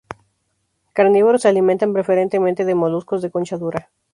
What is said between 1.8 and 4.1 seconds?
preferentemente de moluscos de concha dura.